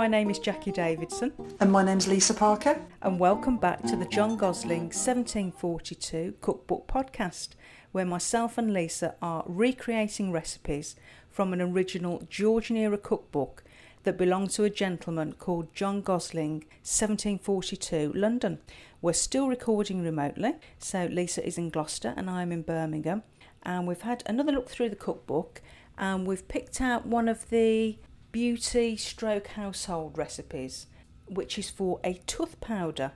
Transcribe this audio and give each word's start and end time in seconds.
my 0.00 0.06
name 0.06 0.30
is 0.30 0.38
Jacqui 0.38 0.72
Davidson, 0.72 1.30
And 1.60 1.70
my 1.70 1.84
name's 1.84 2.08
Lisa 2.08 2.32
Parker. 2.32 2.80
and 3.02 3.20
welcome 3.20 3.58
back 3.58 3.82
to 3.82 3.96
the 3.96 4.06
John 4.06 4.38
Gosling 4.38 4.84
1742 4.84 6.36
Cookbook 6.40 6.86
Podcast, 6.86 7.48
where 7.92 8.06
myself 8.06 8.56
and 8.56 8.72
Lisa 8.72 9.14
are 9.20 9.44
recreating 9.46 10.32
recipes 10.32 10.96
from 11.28 11.52
an 11.52 11.60
original 11.60 12.26
Georgian 12.30 12.78
era 12.78 12.96
cookbook 12.96 13.62
that 14.04 14.16
belonged 14.16 14.48
to 14.52 14.64
a 14.64 14.70
gentleman 14.70 15.34
called 15.34 15.74
John 15.74 16.00
Gosling 16.00 16.64
1742 16.80 18.14
London. 18.14 18.58
We're 19.02 19.12
still 19.12 19.48
recording 19.48 20.02
remotely, 20.02 20.54
so 20.78 21.08
Lisa 21.12 21.46
is 21.46 21.58
in 21.58 21.68
Gloucester 21.68 22.14
and 22.16 22.30
I'm 22.30 22.52
in 22.52 22.62
Birmingham, 22.62 23.22
and 23.64 23.86
we've 23.86 24.00
had 24.00 24.22
another 24.24 24.52
look 24.52 24.70
through 24.70 24.88
the 24.88 24.96
cookbook 24.96 25.60
and 25.98 26.26
we've 26.26 26.48
picked 26.48 26.80
out 26.80 27.04
one 27.04 27.28
of 27.28 27.50
the 27.50 27.98
beauty 28.32 28.96
stroke 28.96 29.48
household 29.48 30.16
recipes, 30.16 30.86
which 31.26 31.58
is 31.58 31.70
for 31.70 32.00
a 32.04 32.14
tooth 32.26 32.60
powder. 32.60 33.12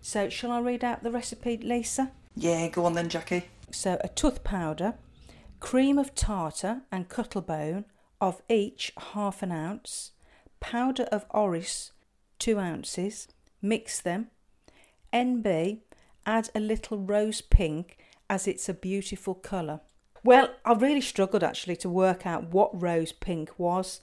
So, 0.00 0.28
shall 0.28 0.50
I 0.50 0.60
read 0.60 0.84
out 0.84 1.02
the 1.02 1.10
recipe, 1.10 1.56
Lisa? 1.58 2.12
Yeah, 2.34 2.68
go 2.68 2.84
on 2.84 2.94
then, 2.94 3.08
Jacqui. 3.08 3.44
So, 3.70 3.98
a 4.02 4.08
tooth 4.08 4.42
powder, 4.42 4.94
cream 5.60 5.98
of 5.98 6.14
tartar 6.14 6.82
and 6.90 7.08
cuttlebone 7.08 7.84
of 8.20 8.42
each 8.48 8.92
half 9.12 9.42
an 9.42 9.52
ounce, 9.52 10.12
powder 10.60 11.04
of 11.04 11.24
orris 11.30 11.92
two 12.42 12.58
ounces, 12.58 13.28
mix 13.62 14.00
them. 14.00 14.26
NB, 15.12 15.78
add 16.26 16.50
a 16.56 16.58
little 16.58 16.98
rose 16.98 17.40
pink 17.40 17.96
as 18.28 18.48
it's 18.48 18.68
a 18.68 18.74
beautiful 18.74 19.34
colour. 19.34 19.80
Well, 20.24 20.48
I 20.64 20.72
really 20.72 21.00
struggled 21.00 21.44
actually 21.44 21.76
to 21.76 21.88
work 21.88 22.26
out 22.26 22.48
what 22.48 22.82
rose 22.82 23.12
pink 23.12 23.56
was. 23.58 24.00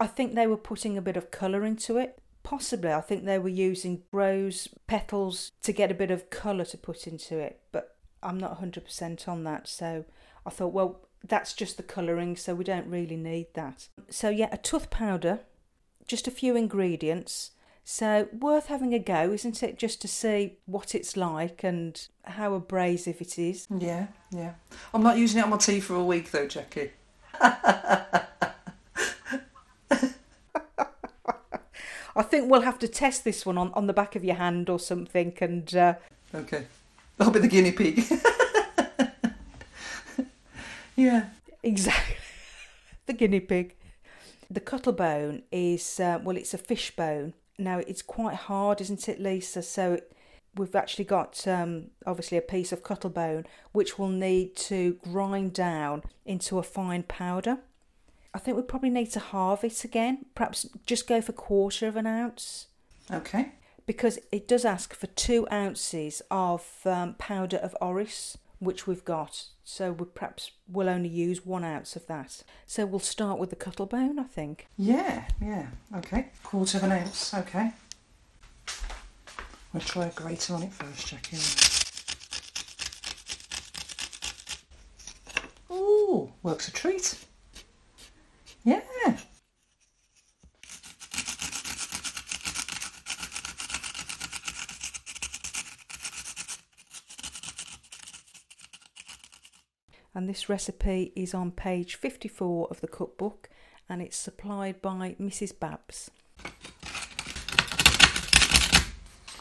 I 0.00 0.06
think 0.06 0.34
they 0.34 0.46
were 0.46 0.56
putting 0.56 0.96
a 0.96 1.02
bit 1.02 1.18
of 1.18 1.30
colour 1.30 1.64
into 1.64 1.98
it. 1.98 2.18
Possibly, 2.42 2.90
I 2.90 3.02
think 3.02 3.24
they 3.24 3.38
were 3.38 3.50
using 3.50 4.02
rose 4.12 4.66
petals 4.86 5.52
to 5.62 5.72
get 5.72 5.90
a 5.90 5.94
bit 5.94 6.10
of 6.10 6.30
colour 6.30 6.64
to 6.64 6.78
put 6.78 7.06
into 7.06 7.38
it, 7.38 7.60
but 7.70 7.96
I'm 8.22 8.38
not 8.38 8.60
100% 8.62 9.28
on 9.28 9.44
that. 9.44 9.68
So 9.68 10.06
I 10.46 10.50
thought, 10.50 10.72
well, 10.72 11.00
that's 11.22 11.52
just 11.52 11.76
the 11.76 11.82
colouring, 11.82 12.36
so 12.36 12.54
we 12.54 12.64
don't 12.64 12.86
really 12.86 13.16
need 13.16 13.48
that. 13.52 13.88
So, 14.08 14.30
yeah, 14.30 14.48
a 14.50 14.56
tooth 14.56 14.88
powder, 14.88 15.40
just 16.08 16.26
a 16.26 16.30
few 16.30 16.56
ingredients. 16.56 17.50
So, 17.84 18.28
worth 18.32 18.68
having 18.68 18.94
a 18.94 18.98
go, 18.98 19.32
isn't 19.32 19.62
it? 19.62 19.78
Just 19.78 20.00
to 20.00 20.08
see 20.08 20.58
what 20.64 20.94
it's 20.94 21.14
like 21.16 21.62
and 21.62 22.00
how 22.24 22.54
abrasive 22.54 23.20
it 23.20 23.38
is. 23.38 23.66
Yeah, 23.76 24.06
yeah. 24.30 24.54
I'm 24.94 25.02
not 25.02 25.18
using 25.18 25.40
it 25.40 25.44
on 25.44 25.50
my 25.50 25.58
teeth 25.58 25.84
for 25.84 25.96
a 25.96 26.04
week 26.04 26.30
though, 26.30 26.46
Jacqui. 26.46 26.90
I 32.20 32.22
think 32.22 32.50
we'll 32.50 32.60
have 32.60 32.78
to 32.80 32.88
test 32.88 33.24
this 33.24 33.46
one 33.46 33.56
on, 33.56 33.72
on 33.72 33.86
the 33.86 33.94
back 33.94 34.14
of 34.14 34.22
your 34.22 34.34
hand 34.34 34.68
or 34.68 34.78
something. 34.78 35.32
And 35.40 35.74
uh, 35.74 35.94
Okay. 36.34 36.66
I'll 37.18 37.30
be 37.30 37.38
the 37.38 37.48
guinea 37.48 37.72
pig. 37.72 38.04
yeah. 40.96 41.30
exactly, 41.62 42.16
the 43.06 43.14
guinea 43.14 43.40
pig. 43.40 43.74
The 44.50 44.60
cuttlebone 44.60 45.44
is, 45.50 45.98
uh, 45.98 46.18
well, 46.22 46.36
it's 46.36 46.52
a 46.52 46.58
fish 46.58 46.94
bone. 46.94 47.32
Now, 47.58 47.78
it's 47.78 48.02
quite 48.02 48.34
hard, 48.34 48.82
isn't 48.82 49.08
it, 49.08 49.18
Lisa? 49.18 49.62
So 49.62 49.94
it, 49.94 50.12
we've 50.54 50.74
actually 50.74 51.06
got 51.06 51.48
um, 51.48 51.86
obviously 52.04 52.36
a 52.36 52.42
piece 52.42 52.70
of 52.70 52.82
cuttlebone 52.82 53.46
which 53.72 53.98
we'll 53.98 54.08
need 54.08 54.56
to 54.56 54.98
grind 55.04 55.54
down 55.54 56.02
into 56.26 56.58
a 56.58 56.62
fine 56.62 57.04
powder. 57.04 57.60
I 58.32 58.38
think 58.38 58.56
we 58.56 58.62
probably 58.62 58.90
need 58.90 59.10
to 59.12 59.20
halve 59.20 59.64
it 59.64 59.84
again, 59.84 60.26
perhaps 60.34 60.66
just 60.86 61.08
go 61.08 61.20
for 61.20 61.32
quarter 61.32 61.88
of 61.88 61.96
an 61.96 62.06
ounce. 62.06 62.66
Okay. 63.12 63.52
because 63.86 64.20
it 64.30 64.46
does 64.46 64.64
ask 64.64 64.94
for 64.94 65.08
two 65.08 65.48
ounces 65.50 66.22
of 66.30 66.64
um, 66.84 67.14
powder 67.18 67.56
of 67.56 67.74
orris, 67.80 68.38
which 68.60 68.86
we've 68.86 69.04
got. 69.04 69.46
So 69.64 69.90
we 69.90 70.04
perhaps 70.06 70.52
we'll 70.68 70.88
only 70.88 71.08
use 71.08 71.44
one 71.44 71.64
ounce 71.64 71.96
of 71.96 72.06
that. 72.06 72.44
So 72.66 72.86
we'll 72.86 73.00
start 73.00 73.40
with 73.40 73.50
the 73.50 73.56
cuttlebone, 73.56 74.18
I 74.20 74.24
think. 74.24 74.68
Yeah, 74.76 75.26
yeah. 75.42 75.66
Okay. 75.96 76.28
Quarter 76.44 76.78
of 76.78 76.84
an 76.84 76.92
ounce. 76.92 77.34
Okay. 77.34 77.72
We'll 79.72 79.80
try 79.80 80.06
a 80.06 80.10
grater 80.10 80.54
on 80.54 80.62
it 80.64 80.72
first, 80.72 81.08
Jacqui. 81.08 81.66
Ooh, 85.72 86.32
works 86.42 86.68
a 86.68 86.72
treat. 86.72 87.16
Yeah. 88.64 88.80
And 100.20 100.28
this 100.28 100.50
recipe 100.50 101.14
is 101.16 101.32
on 101.32 101.50
page 101.50 101.94
54 101.94 102.68
of 102.70 102.82
the 102.82 102.86
cookbook 102.86 103.48
and 103.88 104.02
it's 104.02 104.18
supplied 104.18 104.82
by 104.82 105.16
Mrs. 105.18 105.58
Babs. 105.58 106.10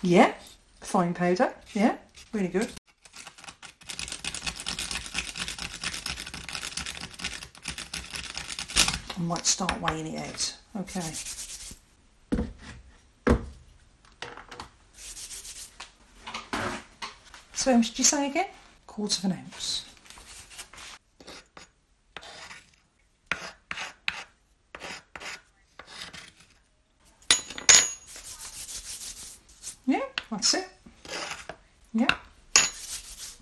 Yeah. 0.01 0.35
Fine 0.79 1.15
powder. 1.15 1.53
Yeah. 1.73 1.97
Really 2.31 2.47
good. 2.47 2.69
I 9.17 9.21
might 9.21 9.45
start 9.45 9.81
weighing 9.81 10.13
it 10.13 10.29
out. 10.29 10.55
Okay. 10.79 11.11
So 17.53 17.71
how 17.71 17.75
much 17.75 17.89
did 17.89 17.97
you 17.99 18.05
say 18.05 18.29
again? 18.29 18.47
Quarter 18.87 19.27
of 19.27 19.33
an 19.33 19.39
ounce. 19.43 19.83
Yeah, 29.89 30.01
that's 30.29 30.53
it. 30.53 30.67
Yeah. 31.93 32.15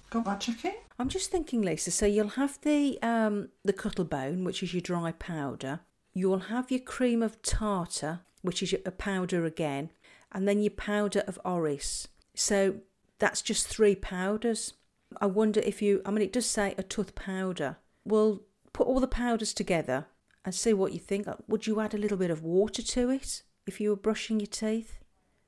Got 0.10 0.26
that, 0.26 0.40
Jacqui? 0.40 0.74
I'm 1.00 1.10
just 1.10 1.30
thinking, 1.32 1.62
Lisa. 1.62 1.92
So 1.92 2.06
you'll 2.06 2.30
have 2.30 2.60
the 2.62 2.98
um, 3.02 3.50
the 3.64 3.74
cuttlebone, 3.74 4.44
which 4.44 4.64
is 4.64 4.74
your 4.74 4.82
dry 4.82 5.12
powder. 5.12 5.82
You'll 6.14 6.40
have 6.40 6.72
your 6.72 6.80
cream 6.80 7.22
of 7.22 7.42
tartar, 7.42 8.22
which 8.42 8.64
is 8.64 8.74
a 8.86 8.92
powder 8.92 9.46
again, 9.46 9.92
and 10.32 10.48
then 10.48 10.62
your 10.62 10.72
powder 10.72 11.24
of 11.28 11.38
orris. 11.44 12.08
So 12.34 12.78
that's 13.20 13.42
just 13.42 13.68
three 13.68 13.96
powders. 13.96 14.74
I 15.20 15.26
wonder 15.28 15.60
if 15.60 15.82
you. 15.82 16.02
I 16.06 16.12
mean, 16.12 16.24
it 16.24 16.34
does 16.34 16.46
say 16.46 16.74
a 16.78 16.84
tooth 16.84 17.14
powder. 17.14 17.78
We'll 18.06 18.44
put 18.74 18.88
all 18.88 19.00
the 19.00 19.08
powders 19.08 19.54
together 19.54 20.06
and 20.46 20.56
see 20.56 20.74
what 20.74 20.94
you 20.94 21.00
think. 21.00 21.28
Would 21.48 21.68
you 21.68 21.82
add 21.82 21.94
a 21.94 21.98
little 21.98 22.18
bit 22.18 22.32
of 22.32 22.42
water 22.44 22.82
to 22.82 23.10
it 23.10 23.44
if 23.66 23.82
you 23.82 23.90
were 23.90 23.98
brushing 23.98 24.40
your 24.40 24.48
teeth? 24.48 25.00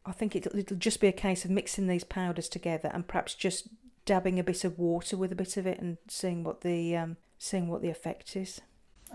I 0.10 0.12
think 0.12 0.36
it'll, 0.36 0.58
it'll 0.58 0.78
just 0.78 1.00
be 1.00 1.08
a 1.08 1.14
case 1.14 1.46
of 1.46 1.52
mixing 1.52 1.86
these 1.86 2.04
powders 2.04 2.50
together 2.50 2.90
and 2.92 3.08
perhaps 3.08 3.36
just 3.36 3.68
dabbing 4.06 4.40
a 4.40 4.44
bit 4.44 4.64
of 4.64 4.80
water 4.80 5.16
with 5.16 5.32
a 5.32 5.36
bit 5.36 5.56
of 5.56 5.68
it 5.68 5.80
and 5.80 5.98
seeing 6.08 6.44
what 6.44 6.62
the 6.62 6.98
um, 6.98 7.18
seeing 7.38 7.68
what 7.68 7.84
the 7.84 7.90
effect 7.90 8.36
is. 8.36 8.60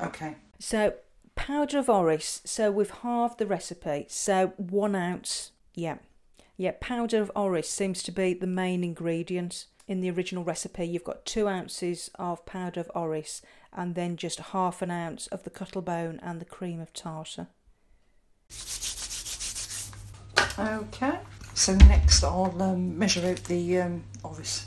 Okay. 0.00 0.36
So 0.60 0.94
powder 1.34 1.78
of 1.78 1.88
orris. 1.88 2.42
So 2.44 2.70
we've 2.70 2.90
halved 2.90 3.38
the 3.38 3.46
recipe. 3.46 4.06
So 4.08 4.52
one 4.56 4.94
ounce. 4.94 5.50
Yeah, 5.74 5.96
yeah. 6.56 6.72
Powder 6.80 7.20
of 7.20 7.32
orris 7.34 7.68
seems 7.68 8.02
to 8.04 8.12
be 8.12 8.32
the 8.32 8.46
main 8.46 8.84
ingredient 8.84 9.66
in 9.88 10.00
the 10.00 10.10
original 10.10 10.44
recipe. 10.44 10.84
You've 10.84 11.02
got 11.02 11.26
two 11.26 11.48
ounces 11.48 12.08
of 12.14 12.46
powder 12.46 12.80
of 12.80 12.90
orris 12.94 13.42
and 13.72 13.96
then 13.96 14.16
just 14.16 14.38
half 14.38 14.80
an 14.80 14.92
ounce 14.92 15.26
of 15.26 15.42
the 15.42 15.50
cuttlebone 15.50 16.20
and 16.22 16.40
the 16.40 16.44
cream 16.44 16.80
of 16.80 16.92
tartar. 16.92 17.48
Okay. 20.58 21.18
So 21.54 21.74
next 21.74 22.22
I'll 22.24 22.62
um, 22.62 22.98
measure 22.98 23.26
out 23.26 23.42
the 23.44 23.80
um, 23.80 24.04
orris. 24.22 24.66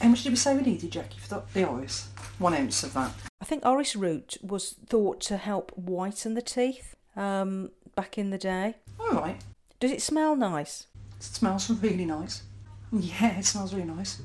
How 0.00 0.08
much 0.08 0.22
did 0.24 0.30
we 0.30 0.36
say 0.36 0.56
we 0.56 0.62
needed, 0.62 0.90
Jacqui, 0.90 1.18
for 1.20 1.28
the, 1.28 1.42
the 1.54 1.68
orris? 1.68 2.08
One 2.38 2.54
ounce 2.54 2.82
of 2.82 2.94
that. 2.94 3.12
I 3.40 3.44
think 3.44 3.64
orris 3.64 3.94
root 3.94 4.36
was 4.42 4.74
thought 4.86 5.20
to 5.22 5.36
help 5.36 5.72
whiten 5.76 6.34
the 6.34 6.42
teeth 6.42 6.96
um, 7.16 7.70
back 7.94 8.18
in 8.18 8.30
the 8.30 8.38
day. 8.38 8.76
All 8.98 9.10
right. 9.10 9.40
Does 9.80 9.90
it 9.90 10.02
smell 10.02 10.36
nice? 10.36 10.86
It 11.16 11.22
smells 11.24 11.70
really 11.70 12.04
nice. 12.04 12.42
Yeah, 12.92 13.38
it 13.38 13.44
smells 13.44 13.72
really 13.74 13.86
nice. 13.86 14.20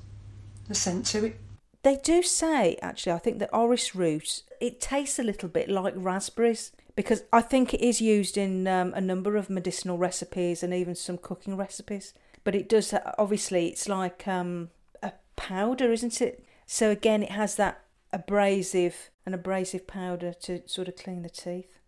The 0.68 0.76
scent 0.76 1.06
to 1.08 1.26
it. 1.26 1.40
They 1.88 1.96
do 1.96 2.22
say, 2.22 2.78
actually, 2.82 3.14
I 3.14 3.18
think 3.18 3.40
that 3.40 3.56
orris 3.56 3.96
root, 3.96 4.44
it 4.60 4.82
tastes 4.82 5.20
a 5.20 5.24
little 5.24 5.48
bit 5.48 5.70
like 5.70 5.94
raspberries 5.96 6.74
because 6.98 7.24
I 7.32 7.40
think 7.40 7.74
it 7.74 7.80
is 7.80 8.02
used 8.02 8.38
in 8.38 8.68
um, 8.68 8.94
a 8.94 9.00
number 9.00 9.38
of 9.38 9.50
medicinal 9.50 9.98
recipes 9.98 10.64
and 10.64 10.74
even 10.74 10.96
some 10.96 11.18
cooking 11.18 11.56
recipes. 11.56 12.14
But 12.44 12.56
it 12.56 12.68
does, 12.68 12.94
obviously, 13.18 13.70
it's 13.70 13.88
like 13.88 14.28
um, 14.28 14.70
a 15.02 15.14
powder, 15.38 15.94
isn't 15.94 16.22
it? 16.22 16.44
So 16.66 16.92
again, 16.92 17.24
it 17.24 17.32
has 17.32 17.56
that 17.56 17.86
abrasive, 18.12 19.10
an 19.26 19.34
abrasive 19.34 19.88
powder 19.88 20.34
to 20.42 20.68
sort 20.68 20.90
of 20.90 20.98
clean 20.98 21.22
the 21.22 21.30
teeth. 21.30 21.80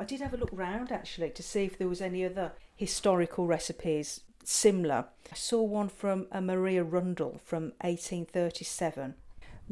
I 0.00 0.02
did 0.02 0.20
have 0.20 0.34
a 0.34 0.36
look 0.36 0.50
round 0.50 0.90
actually 0.90 1.30
to 1.30 1.44
see 1.44 1.62
if 1.62 1.78
there 1.78 1.86
was 1.86 2.00
any 2.00 2.24
other 2.24 2.54
historical 2.74 3.46
recipes 3.46 4.22
similar. 4.42 5.04
I 5.30 5.36
saw 5.36 5.62
one 5.62 5.90
from 5.90 6.26
a 6.32 6.40
Maria 6.40 6.82
Rundell 6.82 7.40
from 7.44 7.74
1837. 7.82 9.14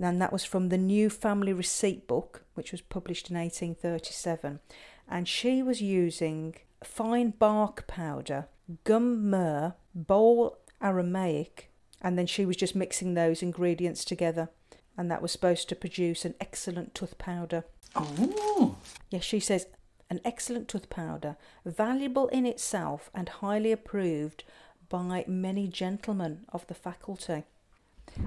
And 0.01 0.21
that 0.21 0.33
was 0.33 0.45
from 0.45 0.69
the 0.69 0.79
New 0.79 1.09
Family 1.09 1.53
Receipt 1.53 2.07
Book, 2.07 2.45
which 2.55 2.73
was 2.73 2.81
published 2.81 3.31
in 3.31 3.37
1837. 3.37 4.61
And 5.09 5.27
she 5.27 5.63
was 5.63 5.81
using 5.81 6.57
fine 6.85 7.31
bark 7.31 7.87
powder, 7.87 8.49
gum 8.85 9.31
myrrh, 9.31 9.75
bole 9.95 10.59
armeniac, 10.83 11.69
and 12.03 12.19
then 12.19 12.27
she 12.27 12.45
was 12.45 12.57
just 12.57 12.77
mixing 12.77 13.15
those 13.15 13.43
ingredients 13.43 14.05
together. 14.05 14.51
And 14.99 15.11
that 15.11 15.23
was 15.23 15.33
supposed 15.33 15.69
to 15.69 15.77
produce 15.77 16.25
an 16.25 16.35
excellent 16.41 16.95
tooth 16.95 17.19
powder. 17.19 17.65
Oh, 17.95 18.77
Yes, 19.11 19.25
she 19.25 19.41
says 19.41 19.67
an 20.11 20.21
excellent 20.25 20.69
tooth 20.69 20.89
powder, 20.91 21.37
valuable 21.65 22.29
in 22.29 22.47
itself 22.47 23.11
and 23.15 23.29
highly 23.29 23.73
approved 23.73 24.45
by 24.89 25.25
many 25.27 25.67
gentlemen 25.69 26.45
of 26.53 26.67
the 26.67 26.75
faculty. 26.75 27.45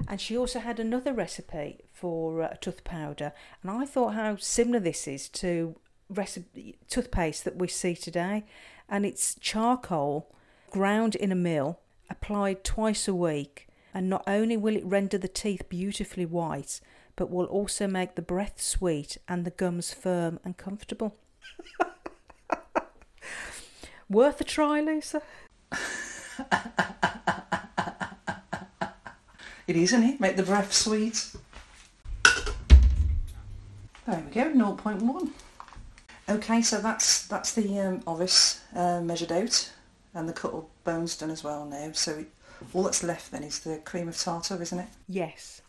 And 0.08 0.20
she 0.20 0.36
also 0.36 0.60
had 0.60 0.78
another 0.78 1.12
recipe 1.12 1.80
for 1.92 2.42
uh, 2.42 2.54
tooth 2.60 2.84
powder, 2.84 3.32
and 3.62 3.70
I 3.70 3.84
thought 3.84 4.14
how 4.14 4.36
similar 4.36 4.80
this 4.80 5.06
is 5.06 5.28
to 5.30 5.76
recipe 6.08 6.76
toothpaste 6.88 7.44
that 7.44 7.56
we 7.56 7.68
see 7.68 7.94
today. 7.94 8.44
And 8.88 9.06
it's 9.06 9.36
charcoal 9.36 10.32
ground 10.70 11.14
in 11.14 11.30
a 11.30 11.36
mill, 11.36 11.78
applied 12.08 12.64
twice 12.64 13.06
a 13.06 13.14
week, 13.14 13.68
and 13.94 14.08
not 14.08 14.24
only 14.26 14.56
will 14.56 14.76
it 14.76 14.84
render 14.84 15.18
the 15.18 15.28
teeth 15.28 15.68
beautifully 15.68 16.26
white, 16.26 16.80
but 17.16 17.30
will 17.30 17.46
also 17.46 17.86
make 17.86 18.14
the 18.14 18.22
breath 18.22 18.60
sweet 18.60 19.18
and 19.28 19.44
the 19.44 19.50
gums 19.50 19.92
firm 19.92 20.40
and 20.44 20.56
comfortable. 20.56 21.16
Worth 24.08 24.40
a 24.40 24.44
try, 24.44 24.80
Lisa. 24.80 25.22
it 29.70 29.76
is, 29.76 29.92
isn't 29.92 30.02
it? 30.02 30.20
Make 30.20 30.36
the 30.36 30.42
breath 30.42 30.72
sweet. 30.72 31.30
There 34.04 34.24
we 34.26 34.30
go, 34.32 34.50
0.1. 34.50 35.30
Okay, 36.28 36.62
so 36.62 36.80
that's 36.80 37.28
that's 37.28 37.52
the 37.52 37.78
um, 37.78 38.02
orris 38.04 38.60
uh, 38.74 39.00
measured 39.00 39.30
out, 39.30 39.72
and 40.14 40.28
the 40.28 40.32
cuttle 40.32 40.68
bones 40.82 41.16
done 41.16 41.30
as 41.30 41.44
well 41.44 41.64
now. 41.66 41.92
So 41.92 42.18
it, 42.18 42.30
all 42.72 42.82
that's 42.82 43.04
left 43.04 43.30
then 43.30 43.44
is 43.44 43.60
the 43.60 43.78
cream 43.78 44.08
of 44.08 44.18
tartar, 44.18 44.60
isn't 44.60 44.78
it? 44.78 44.88
Yes. 45.08 45.62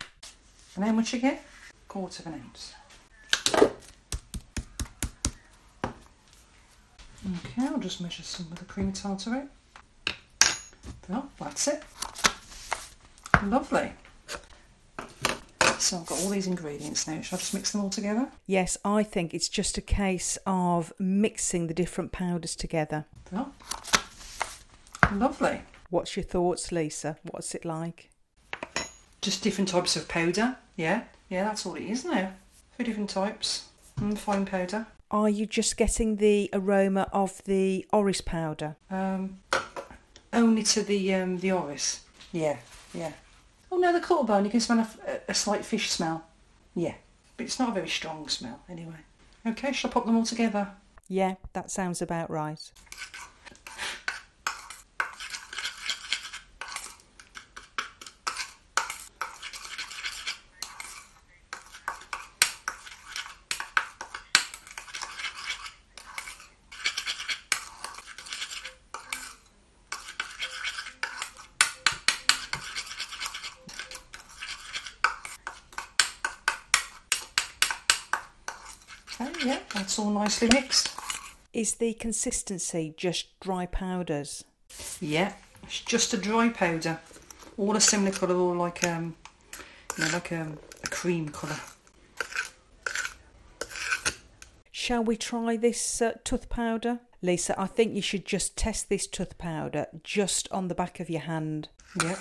And 0.75 0.83
how 0.83 0.91
much 0.93 1.13
again? 1.13 1.37
Quarter 1.87 2.23
of 2.23 2.33
an 2.33 2.43
ounce. 2.43 2.73
Okay, 7.45 7.67
I'll 7.67 7.77
just 7.77 8.01
measure 8.01 8.23
some 8.23 8.47
of 8.51 8.57
the 8.57 8.65
cream 8.65 8.89
of 8.89 8.95
tartar 8.95 9.35
out. 9.35 10.15
Oh, 11.11 11.29
that's 11.39 11.67
it. 11.67 11.83
Lovely. 13.43 13.91
So 15.79 15.97
I've 15.97 16.05
got 16.05 16.19
all 16.21 16.29
these 16.29 16.45
ingredients 16.45 17.07
now. 17.07 17.21
Should 17.21 17.35
I 17.35 17.37
just 17.39 17.53
mix 17.55 17.71
them 17.71 17.81
all 17.81 17.89
together? 17.89 18.29
Yes, 18.45 18.77
I 18.85 19.01
think 19.01 19.33
it's 19.33 19.49
just 19.49 19.79
a 19.79 19.81
case 19.81 20.37
of 20.45 20.93
mixing 20.99 21.65
the 21.65 21.73
different 21.73 22.11
powders 22.11 22.55
together. 22.55 23.05
Oh, 23.35 23.51
lovely. 25.11 25.61
What's 25.89 26.15
your 26.15 26.23
thoughts, 26.23 26.71
Lisa? 26.71 27.17
What's 27.23 27.55
it 27.55 27.65
like? 27.65 28.11
Just 29.21 29.43
different 29.43 29.69
types 29.69 29.95
of 29.95 30.07
powder. 30.07 30.57
Yeah, 30.75 31.03
yeah, 31.29 31.43
that's 31.45 31.65
all 31.65 31.75
it 31.75 31.83
is 31.83 32.05
now. 32.05 32.33
Three 32.75 32.85
different 32.85 33.09
types. 33.09 33.65
Mm, 33.99 34.17
fine 34.17 34.45
powder. 34.45 34.85
Are 35.09 35.29
you 35.29 35.45
just 35.45 35.77
getting 35.77 36.17
the 36.17 36.49
aroma 36.53 37.07
of 37.11 37.43
the 37.45 37.85
orris 37.91 38.21
powder? 38.21 38.77
Um, 38.89 39.39
only 40.31 40.63
to 40.63 40.83
the 40.83 41.13
um, 41.15 41.39
the 41.39 41.51
orris. 41.51 42.01
Yeah, 42.31 42.57
yeah. 42.93 43.11
No, 43.81 43.91
the 43.91 43.99
cuttlebone. 43.99 44.43
You 44.43 44.51
can 44.51 44.59
smell 44.59 44.87
a, 45.07 45.19
a 45.27 45.33
slight 45.33 45.65
fish 45.65 45.89
smell. 45.89 46.23
Yeah, 46.75 46.93
but 47.35 47.47
it's 47.47 47.57
not 47.57 47.69
a 47.69 47.71
very 47.71 47.89
strong 47.89 48.27
smell 48.27 48.59
anyway. 48.69 48.99
Okay, 49.43 49.71
shall 49.71 49.89
I 49.89 49.93
pop 49.93 50.05
them 50.05 50.15
all 50.15 50.23
together? 50.23 50.69
Yeah, 51.09 51.33
that 51.53 51.71
sounds 51.71 51.99
about 51.99 52.29
right. 52.29 52.59
Okay, 79.21 79.47
yeah, 79.49 79.59
that's 79.73 79.99
all 79.99 80.09
nicely 80.09 80.47
mixed. 80.51 80.89
Is 81.53 81.75
the 81.75 81.93
consistency 81.93 82.93
just 82.97 83.39
dry 83.39 83.65
powders? 83.65 84.45
Yeah, 84.99 85.33
it's 85.63 85.81
just 85.81 86.13
a 86.13 86.17
dry 86.17 86.49
powder. 86.49 86.99
All 87.57 87.75
a 87.75 87.81
similar 87.81 88.11
colour, 88.11 88.35
all 88.35 88.55
like 88.55 88.83
um, 88.87 89.15
you 89.97 90.05
know, 90.05 90.11
like 90.11 90.31
um, 90.31 90.57
a 90.83 90.87
cream 90.87 91.29
colour. 91.29 91.59
Shall 94.71 95.03
we 95.03 95.15
try 95.15 95.57
this 95.57 96.01
uh, 96.01 96.13
tooth 96.23 96.49
powder? 96.49 96.99
Lisa, 97.21 97.59
I 97.59 97.67
think 97.67 97.93
you 97.93 98.01
should 98.01 98.25
just 98.25 98.57
test 98.57 98.89
this 98.89 99.05
tooth 99.05 99.37
powder 99.37 99.85
just 100.03 100.51
on 100.51 100.69
the 100.69 100.75
back 100.75 100.99
of 100.99 101.09
your 101.09 101.21
hand. 101.21 101.69
Yeah. 102.03 102.19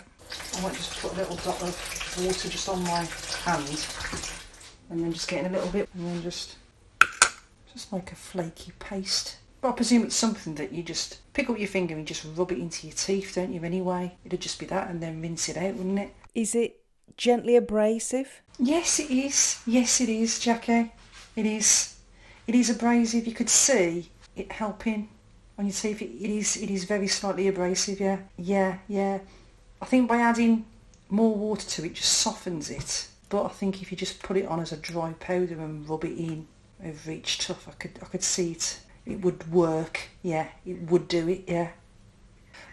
I 0.57 0.61
might 0.61 0.75
just 0.75 1.01
put 1.01 1.13
a 1.15 1.17
little 1.17 1.37
dot 1.37 1.63
of 1.63 2.23
water 2.23 2.49
just 2.49 2.69
on 2.69 2.83
my 2.83 3.09
hand 3.45 3.87
and 4.91 5.03
then 5.03 5.13
just 5.13 5.29
getting 5.29 5.47
a 5.47 5.53
little 5.53 5.71
bit 5.71 5.89
and 5.95 6.07
then 6.07 6.23
just 6.23 6.57
just 7.73 7.93
like 7.93 8.13
a 8.13 8.17
flaky 8.17 8.73
paste. 8.79 9.37
But 9.61 9.71
I 9.71 9.73
presume 9.73 10.05
it's 10.05 10.17
something 10.17 10.55
that 10.55 10.73
you 10.73 10.83
just 10.83 11.19
pick 11.35 11.51
up 11.51 11.59
your 11.59 11.69
finger 11.69 11.95
and 11.95 12.07
just 12.07 12.27
rub 12.35 12.51
it 12.53 12.59
into 12.59 12.87
your 12.87 12.97
teeth, 12.97 13.33
don't 13.35 13.53
you, 13.53 13.63
anyway? 13.63 14.17
It'd 14.25 14.41
just 14.41 14.59
be 14.59 14.67
that 14.67 14.89
and 14.89 15.03
then 15.03 15.21
rinse 15.21 15.49
it 15.49 15.57
out, 15.57 15.75
wouldn't 15.75 15.99
it? 15.99 16.15
Is 16.35 16.55
it 16.55 16.81
gently 17.17 17.57
abrasive? 17.57 18.41
Yes, 18.59 19.01
it 19.01 19.11
is. 19.11 19.61
Yes, 19.67 20.01
it 20.01 20.09
is, 20.09 20.39
Jacqui. 20.39 20.91
It 21.37 21.47
is. 21.47 21.97
It 22.47 22.55
is 22.55 22.71
abrasive. 22.71 23.27
You 23.27 23.35
could 23.35 23.51
see 23.51 24.09
it 24.35 24.51
helping 24.51 25.09
on 25.59 25.67
your 25.67 25.75
teeth. 25.75 26.01
It, 26.01 26.07
it 26.07 26.31
is. 26.31 26.57
It 26.57 26.71
is 26.71 26.85
very 26.85 27.07
slightly 27.07 27.47
abrasive. 27.49 28.01
Yeah. 28.01 28.19
Yeah. 28.39 28.79
Yeah. 28.89 29.19
I 29.83 29.85
think 29.85 30.09
by 30.09 30.17
adding 30.17 30.65
more 31.11 31.35
water 31.35 31.69
to 31.69 31.85
it, 31.85 31.95
just 31.95 32.13
softens 32.13 32.71
it. 32.71 33.09
But 33.29 33.45
I 33.45 33.49
think 33.49 33.83
if 33.83 33.93
you 33.93 33.99
just 33.99 34.23
put 34.23 34.37
it 34.37 34.47
on 34.47 34.61
as 34.61 34.73
a 34.73 34.77
dry 34.77 35.13
powder 35.21 35.61
and 35.61 35.89
rub 35.89 36.05
it 36.05 36.19
in 36.19 36.49
over 36.85 37.11
each 37.11 37.39
tooth, 37.39 37.69
I 37.69 37.73
could. 37.73 37.99
I 38.03 38.07
could 38.07 38.23
see 38.23 38.53
it. 38.53 38.81
It 39.07 39.23
would 39.23 39.51
work. 39.51 40.11
Yeah. 40.23 40.49
It 40.65 40.91
would 40.91 41.09
do 41.09 41.29
it. 41.29 41.45
Yeah. 41.47 41.71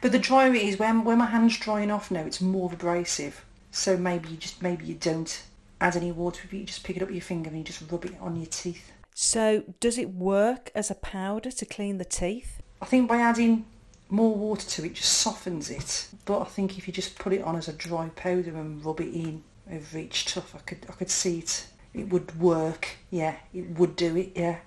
But 0.01 0.11
the 0.11 0.19
drier 0.19 0.53
it 0.53 0.61
is, 0.61 0.77
when 0.77 1.03
when 1.03 1.17
my 1.17 1.25
hand's 1.25 1.57
drying 1.57 1.91
off 1.91 2.11
now, 2.11 2.21
it's 2.21 2.41
more 2.41 2.71
abrasive. 2.71 3.45
So 3.71 3.97
maybe 3.97 4.29
you 4.29 4.37
just 4.37 4.61
maybe 4.61 4.85
you 4.85 4.95
don't 4.95 5.43
add 5.81 5.95
any 5.95 6.11
water. 6.11 6.47
You 6.51 6.63
just 6.63 6.83
pick 6.83 6.97
it 6.97 7.03
up 7.03 7.09
with 7.09 7.15
your 7.15 7.23
finger 7.23 7.49
and 7.49 7.57
you 7.57 7.63
just 7.63 7.83
rub 7.91 8.05
it 8.05 8.15
on 8.19 8.35
your 8.35 8.45
teeth. 8.45 8.91
So, 9.13 9.63
does 9.79 9.97
it 9.97 10.13
work 10.13 10.71
as 10.75 10.91
a 10.91 10.95
powder 10.95 11.49
to 11.49 11.65
clean 11.65 11.97
the 11.97 12.05
teeth? 12.05 12.61
I 12.81 12.85
think 12.85 13.09
by 13.09 13.17
adding 13.17 13.65
more 14.09 14.35
water 14.35 14.67
to 14.67 14.85
it 14.85 14.93
just 14.93 15.11
softens 15.13 15.69
it. 15.69 16.07
But 16.25 16.41
I 16.41 16.45
think 16.45 16.77
if 16.77 16.87
you 16.87 16.93
just 16.93 17.17
put 17.17 17.33
it 17.33 17.41
on 17.41 17.55
as 17.55 17.67
a 17.67 17.73
dry 17.73 18.09
powder 18.15 18.55
and 18.55 18.83
rub 18.85 19.01
it 19.01 19.13
in 19.13 19.43
over 19.71 19.97
each 19.97 20.25
tooth, 20.25 20.53
I 20.55 20.59
could 20.59 20.85
I 20.89 20.93
could 20.93 21.09
see 21.09 21.39
it. 21.39 21.67
It 21.97 22.09
would 22.09 22.39
work. 22.39 22.97
Yeah, 23.09 23.35
it 23.53 23.77
would 23.79 23.95
do 23.95 24.15
it. 24.15 24.31
Yeah. 24.35 24.59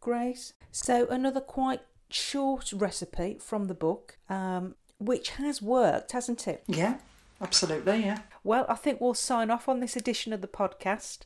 Great. 0.00 0.52
So, 0.70 1.06
another 1.06 1.40
quite 1.40 1.80
short 2.10 2.72
recipe 2.72 3.38
from 3.40 3.66
the 3.66 3.74
book, 3.74 4.18
um, 4.28 4.74
which 4.98 5.30
has 5.30 5.62
worked, 5.62 6.12
hasn't 6.12 6.46
it? 6.46 6.64
Yeah. 6.66 6.98
Absolutely. 7.40 8.04
Yeah. 8.04 8.20
Well, 8.42 8.64
I 8.68 8.74
think 8.74 9.00
we'll 9.00 9.14
sign 9.14 9.50
off 9.50 9.68
on 9.68 9.80
this 9.80 9.96
edition 9.96 10.32
of 10.32 10.40
the 10.40 10.48
podcast. 10.48 11.20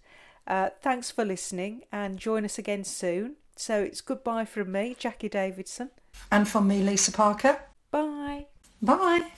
Uh, 0.47 0.71
thanks 0.81 1.11
for 1.11 1.25
listening 1.25 1.83
and 1.93 2.19
join 2.19 2.45
us 2.45 2.59
again 2.59 2.85
soon. 2.85 3.37
So 3.57 3.83
it's 3.83 4.01
goodbye 4.01 4.45
from 4.45 4.73
me, 4.73 4.97
Jacqui 4.99 5.31
Davidson. 5.31 5.91
And 6.31 6.49
from 6.49 6.69
me, 6.69 6.83
Lisa 6.83 7.13
Parker. 7.13 7.61
Bye. 7.91 8.47
Bye. 8.81 9.31